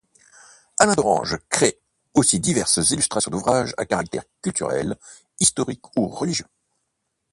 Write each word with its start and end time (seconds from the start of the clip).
Alain 0.79 0.95
d'Orange 0.95 1.37
crée 1.51 1.79
aussi 2.15 2.39
diverses 2.39 2.89
illustrations 2.89 3.29
d'ouvrages 3.29 3.75
à 3.77 3.85
caractère 3.85 4.23
culturel, 4.41 4.95
historique 5.39 5.95
ou 5.95 6.07
religieux. 6.07 6.47